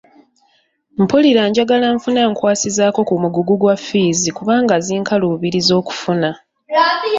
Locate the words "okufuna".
5.81-6.29